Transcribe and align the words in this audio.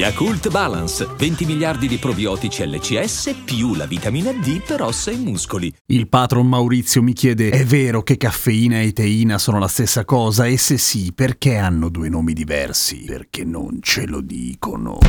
Yakult 0.00 0.48
Balance, 0.48 1.06
20 1.14 1.44
miliardi 1.44 1.86
di 1.86 1.98
probiotici 1.98 2.66
LCS 2.66 3.34
più 3.44 3.74
la 3.74 3.84
vitamina 3.84 4.32
D 4.32 4.62
per 4.62 4.80
ossa 4.80 5.10
e 5.10 5.16
muscoli. 5.16 5.70
Il 5.88 6.08
patron 6.08 6.48
Maurizio 6.48 7.02
mi 7.02 7.12
chiede: 7.12 7.50
è 7.50 7.66
vero 7.66 8.02
che 8.02 8.16
caffeina 8.16 8.80
e 8.80 8.94
teina 8.94 9.36
sono 9.36 9.58
la 9.58 9.68
stessa 9.68 10.06
cosa? 10.06 10.46
E 10.46 10.56
se 10.56 10.78
sì, 10.78 11.12
perché 11.14 11.58
hanno 11.58 11.90
due 11.90 12.08
nomi 12.08 12.32
diversi? 12.32 13.04
Perché 13.06 13.44
non 13.44 13.80
ce 13.82 14.06
lo 14.06 14.22
dicono. 14.22 15.00
I 15.02 15.06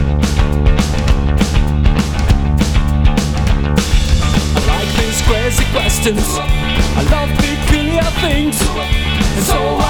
like 4.65 4.91
these 4.97 5.23
crazy 5.23 5.63
questions. 5.71 6.35
I 6.97 7.07
love 7.09 7.31
peculiar 7.37 8.11
things. 8.19 8.59
And 9.37 9.45
so 9.45 9.80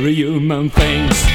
Very 0.00 0.22
human 0.22 0.70
things. 0.70 1.26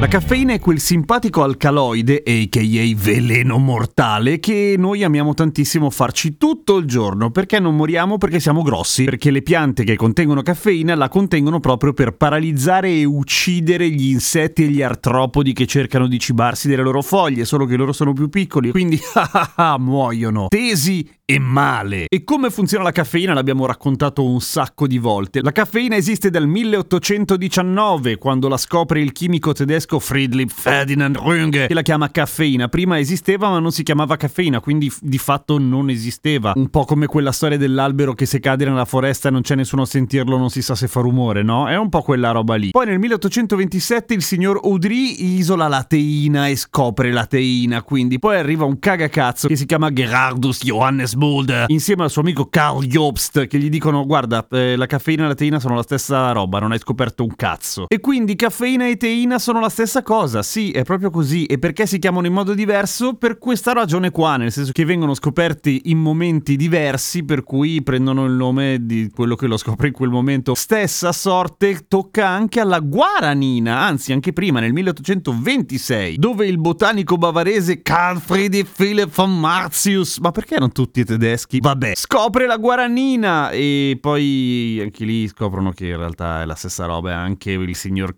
La 0.00 0.08
caffeina 0.08 0.54
è 0.54 0.58
quel 0.60 0.80
simpatico 0.80 1.42
alcaloide, 1.42 2.22
a.k.a. 2.26 2.94
veleno 2.96 3.58
mortale, 3.58 4.40
che 4.40 4.74
noi 4.78 5.02
amiamo 5.02 5.34
tantissimo 5.34 5.88
farci 5.88 6.36
tutto 6.36 6.78
il 6.78 6.86
giorno. 6.86 7.30
Perché 7.30 7.60
non 7.60 7.76
moriamo? 7.76 8.16
Perché 8.18 8.40
siamo 8.40 8.62
grossi. 8.62 9.04
Perché 9.04 9.30
le 9.30 9.42
piante 9.42 9.84
che 9.84 9.96
contengono 9.96 10.42
caffeina 10.42 10.94
la 10.94 11.08
contengono 11.08 11.60
proprio 11.60 11.92
per 11.92 12.16
paralizzare 12.16 12.90
e 12.90 13.04
uccidere 13.04 13.88
gli 13.90 14.08
insetti 14.08 14.64
e 14.64 14.68
gli 14.68 14.82
artropodi 14.82 15.52
che 15.52 15.66
cercano 15.66 16.06
di 16.06 16.18
cibarsi 16.18 16.66
delle 16.66 16.82
loro 16.82 17.02
foglie, 17.02 17.44
solo 17.44 17.66
che 17.66 17.76
loro 17.76 17.92
sono 17.92 18.14
più 18.14 18.28
piccoli, 18.28 18.72
quindi 18.72 18.98
muoiono. 19.78 20.48
Tesi 20.48 21.08
e 21.26 21.38
male. 21.38 22.04
E 22.08 22.22
come 22.22 22.50
funziona 22.50 22.84
la 22.84 22.92
caffeina 22.92 23.32
l'abbiamo 23.32 23.64
raccontato 23.64 24.24
un 24.24 24.40
sacco 24.40 24.86
di 24.86 24.98
volte. 24.98 25.40
La 25.40 25.52
caffeina 25.52 25.96
esiste 25.96 26.28
dal 26.28 26.46
1819, 26.46 28.18
quando 28.18 28.46
la 28.48 28.58
scopre 28.58 29.00
il 29.00 29.12
chimico 29.12 29.52
tedesco 29.52 29.98
Friedrich 29.98 30.52
Ferdinand 30.52 31.16
Runge, 31.16 31.66
che 31.66 31.74
la 31.74 31.80
chiama 31.80 32.10
caffeina. 32.10 32.68
Prima 32.68 32.98
esisteva 32.98 33.48
ma 33.48 33.58
non 33.58 33.72
si 33.72 33.82
chiamava 33.82 34.16
caffeina, 34.16 34.60
quindi 34.60 34.92
di 35.00 35.16
fatto 35.16 35.58
non 35.58 35.88
esisteva. 35.88 36.52
Un 36.56 36.68
po' 36.68 36.84
come 36.84 37.06
quella 37.06 37.32
storia 37.32 37.56
dell'albero 37.56 38.12
che 38.12 38.26
se 38.26 38.38
cade 38.38 38.66
nella 38.66 38.84
foresta 38.84 39.28
e 39.28 39.30
non 39.30 39.40
c'è 39.40 39.54
nessuno 39.54 39.82
a 39.82 39.86
sentirlo 39.86 40.36
non 40.36 40.50
si 40.50 40.60
sa 40.60 40.74
se 40.74 40.88
fa 40.88 41.00
rumore, 41.00 41.42
no? 41.42 41.68
È 41.68 41.76
un 41.76 41.88
po' 41.88 42.02
quella 42.02 42.32
roba 42.32 42.56
lì. 42.56 42.70
Poi 42.70 42.84
nel 42.84 42.98
1827 42.98 44.12
il 44.12 44.22
signor 44.22 44.60
Audry 44.62 45.36
isola 45.38 45.68
la 45.68 45.84
teina 45.84 46.48
e 46.48 46.56
scopre 46.56 47.12
la 47.12 47.24
teina, 47.24 47.82
quindi 47.82 48.18
poi 48.18 48.36
arriva 48.36 48.66
un 48.66 48.78
cagacazzo 48.78 49.48
che 49.48 49.56
si 49.56 49.64
chiama 49.64 49.90
Gerardus 49.90 50.62
Johannes 50.62 51.12
Mulder 51.16 51.64
insieme 51.68 52.04
al 52.04 52.10
suo 52.10 52.22
amico 52.22 52.46
Karl 52.46 52.84
Jobst 52.84 53.46
che 53.46 53.58
gli 53.58 53.68
dicono 53.68 54.04
guarda 54.06 54.46
eh, 54.50 54.76
la 54.76 54.86
caffeina 54.86 55.24
e 55.24 55.28
la 55.28 55.34
teina 55.34 55.60
sono 55.60 55.74
la 55.74 55.82
stessa 55.82 56.32
roba, 56.32 56.58
non 56.58 56.72
hai 56.72 56.78
scoperto 56.78 57.24
un 57.24 57.34
cazzo. 57.34 57.86
E 57.88 58.00
quindi 58.00 58.36
caffeina 58.36 58.86
e 58.86 58.96
teina 58.96 59.38
sono 59.38 59.60
la 59.60 59.68
stessa 59.68 60.02
cosa, 60.02 60.42
sì, 60.42 60.70
è 60.70 60.82
proprio 60.82 61.10
così. 61.10 61.46
E 61.46 61.58
perché 61.58 61.86
si 61.86 61.98
chiamano 61.98 62.26
in 62.26 62.32
modo 62.32 62.54
diverso? 62.54 63.14
Per 63.14 63.38
questa 63.38 63.72
ragione 63.72 64.10
qua, 64.10 64.36
nel 64.36 64.52
senso 64.52 64.72
che 64.72 64.84
vengono 64.84 65.14
scoperti 65.14 65.82
in 65.84 65.98
momenti 65.98 66.56
diversi, 66.56 67.24
per 67.24 67.44
cui 67.44 67.82
prendono 67.82 68.24
il 68.24 68.32
nome 68.32 68.78
di 68.82 69.10
quello 69.14 69.36
che 69.36 69.46
lo 69.46 69.56
scopre 69.56 69.88
in 69.88 69.92
quel 69.92 70.10
momento. 70.10 70.54
Stessa 70.54 71.12
sorte 71.12 71.86
tocca 71.88 72.26
anche 72.26 72.60
alla 72.60 72.80
guaranina, 72.80 73.80
anzi 73.80 74.12
anche 74.12 74.32
prima, 74.32 74.60
nel 74.60 74.72
1826, 74.72 76.16
dove 76.16 76.46
il 76.46 76.58
botanico 76.58 77.16
bavarese 77.16 77.82
Carl 77.82 78.20
Friedrich 78.20 78.68
Philipp 78.74 79.14
von 79.14 79.38
Martius, 79.38 80.18
ma 80.18 80.30
perché 80.30 80.54
erano 80.54 80.72
tutti 80.72 81.03
tedeschi? 81.04 81.58
Vabbè, 81.60 81.92
scopre 81.94 82.46
la 82.46 82.56
guaranina 82.56 83.50
e 83.50 83.98
poi 84.00 84.78
anche 84.82 85.04
lì 85.04 85.28
scoprono 85.28 85.70
che 85.72 85.86
in 85.86 85.96
realtà 85.96 86.42
è 86.42 86.44
la 86.44 86.54
stessa 86.54 86.86
roba, 86.86 87.14
anche 87.14 87.52
il 87.52 87.76
signor 87.76 88.14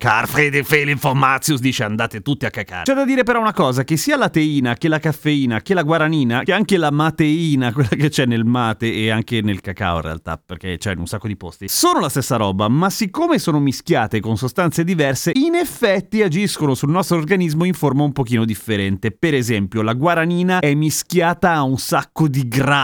Philipp 0.67 1.01
von 1.01 1.19
Martius 1.19 1.61
dice 1.61 1.85
andate 1.85 2.23
tutti 2.23 2.47
a 2.47 2.51
cacare. 2.51 2.85
C'è 2.85 2.95
da 2.95 3.05
dire 3.05 3.23
però 3.23 3.41
una 3.41 3.53
cosa, 3.53 3.85
che 3.85 3.97
sia 3.97 4.17
la 4.17 4.29
teina, 4.29 4.75
che 4.75 4.89
la 4.89 4.99
caffeina, 4.99 5.61
che 5.61 5.75
la 5.75 5.83
guaranina, 5.83 6.43
che 6.43 6.53
anche 6.53 6.77
la 6.77 6.91
mateina, 6.91 7.73
quella 7.75 7.89
che 7.89 8.09
c'è 8.09 8.27
nel 8.27 8.45
mate 8.45 8.93
e 8.93 9.11
anche 9.11 9.41
nel 9.43 9.61
cacao 9.61 9.97
in 9.97 10.03
realtà, 10.03 10.41
perché 10.45 10.77
c'è 10.79 10.93
in 10.93 10.99
un 10.99 11.07
sacco 11.07 11.27
di 11.27 11.37
posti, 11.37 11.69
sono 11.69 12.01
la 12.01 12.09
stessa 12.09 12.37
roba, 12.37 12.69
ma 12.69 12.91
siccome 12.91 13.39
sono 13.39 13.59
mischiate 13.61 14.21
con 14.21 14.37
sostanze 14.37 14.85
diverse, 14.85 15.33
in 15.35 15.55
effetti 15.55 16.23
agiscono 16.23 16.75
sul 16.75 16.91
nostro 16.91 17.17
organismo 17.17 17.65
in 17.65 17.75
forma 17.75 18.03
un 18.03 18.13
pochino 18.13 18.45
differente. 18.45 19.11
Per 19.11 19.35
esempio, 19.35 19.83
la 19.83 19.95
guaranina 19.95 20.61
è 20.61 20.75
mischiata 20.75 21.53
a 21.53 21.63
un 21.63 21.79
sacco 21.79 22.29
di 22.29 22.47
grassi, 22.49 22.76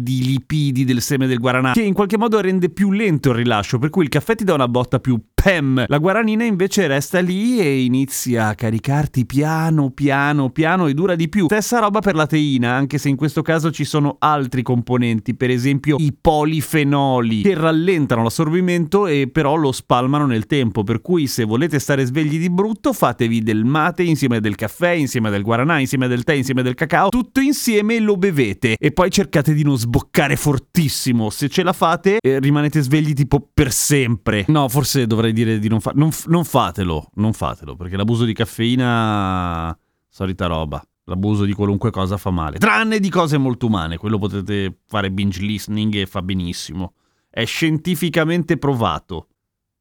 di 0.00 0.24
lipidi 0.24 0.84
del 0.84 1.02
seme 1.02 1.26
del 1.26 1.38
guaranà, 1.38 1.72
che 1.72 1.82
in 1.82 1.94
qualche 1.94 2.16
modo 2.16 2.40
rende 2.40 2.70
più 2.70 2.90
lento 2.90 3.30
il 3.30 3.36
rilascio, 3.36 3.78
per 3.78 3.90
cui 3.90 4.04
il 4.04 4.08
caffè 4.08 4.34
ti 4.34 4.44
dà 4.44 4.54
una 4.54 4.68
botta 4.68 4.98
più 4.98 5.20
pem. 5.46 5.84
La 5.86 5.98
guaranina 5.98 6.42
invece 6.42 6.88
resta 6.88 7.20
lì 7.20 7.60
e 7.60 7.84
inizia 7.84 8.48
a 8.48 8.54
caricarti 8.56 9.26
piano 9.26 9.90
piano 9.90 10.50
piano 10.50 10.88
e 10.88 10.94
dura 10.94 11.14
di 11.14 11.28
più. 11.28 11.44
Stessa 11.44 11.78
roba 11.78 12.00
per 12.00 12.16
la 12.16 12.26
teina, 12.26 12.72
anche 12.72 12.98
se 12.98 13.08
in 13.08 13.14
questo 13.14 13.42
caso 13.42 13.70
ci 13.70 13.84
sono 13.84 14.16
altri 14.18 14.62
componenti, 14.62 15.36
per 15.36 15.50
esempio 15.50 15.96
i 16.00 16.12
polifenoli, 16.18 17.42
che 17.42 17.54
rallentano 17.54 18.24
l'assorbimento 18.24 19.06
e 19.06 19.28
però 19.30 19.54
lo 19.54 19.70
spalmano 19.70 20.26
nel 20.26 20.46
tempo, 20.46 20.82
per 20.82 21.00
cui 21.00 21.28
se 21.28 21.44
volete 21.44 21.78
stare 21.78 22.04
svegli 22.04 22.40
di 22.40 22.50
brutto 22.50 22.92
fatevi 22.92 23.42
del 23.42 23.64
mate 23.64 24.02
insieme 24.02 24.40
del 24.40 24.56
caffè, 24.56 24.90
insieme 24.90 25.30
del 25.30 25.42
guaranà, 25.42 25.78
insieme 25.78 26.08
del 26.08 26.24
tè, 26.24 26.32
insieme 26.32 26.62
del 26.62 26.74
cacao, 26.74 27.10
tutto 27.10 27.38
insieme 27.38 28.00
lo 28.00 28.16
bevete 28.16 28.76
e 28.76 28.90
poi 28.90 29.10
cercate 29.12 29.54
di 29.54 29.62
non 29.62 29.78
sboccare 29.78 30.34
fortissimo. 30.34 31.30
Se 31.30 31.48
ce 31.48 31.62
la 31.62 31.72
fate 31.72 32.18
eh, 32.20 32.40
rimanete 32.40 32.80
svegli 32.80 33.12
tipo 33.12 33.48
per 33.54 33.70
sempre. 33.70 34.44
No, 34.48 34.68
forse 34.68 35.06
dovrei 35.06 35.34
dire 35.36 35.58
di 35.58 35.68
non 35.68 35.80
farlo. 35.80 36.00
Non, 36.00 36.10
non 36.26 36.44
fatelo, 36.44 37.10
non 37.14 37.32
fatelo, 37.32 37.76
perché 37.76 37.96
l'abuso 37.96 38.24
di 38.24 38.32
caffeina, 38.32 39.76
solita 40.08 40.46
roba. 40.46 40.82
L'abuso 41.08 41.44
di 41.44 41.52
qualunque 41.52 41.92
cosa 41.92 42.16
fa 42.16 42.30
male, 42.30 42.58
tranne 42.58 42.98
di 42.98 43.08
cose 43.10 43.38
molto 43.38 43.66
umane, 43.66 43.96
quello 43.96 44.18
potete 44.18 44.80
fare 44.86 45.12
binge 45.12 45.40
listening 45.40 45.94
e 45.94 46.06
fa 46.06 46.20
benissimo. 46.20 46.94
È 47.30 47.44
scientificamente 47.44 48.56
provato. 48.56 49.28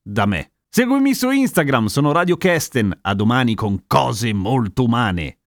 Da 0.03 0.27
me. 0.27 0.51
Seguimi 0.69 1.15
su 1.15 1.31
Instagram, 1.31 1.87
sono 1.87 2.11
Radio 2.11 2.37
Kesten, 2.37 2.95
a 3.01 3.15
domani 3.15 3.55
con 3.55 3.85
cose 3.87 4.33
molto 4.33 4.83
umane. 4.83 5.39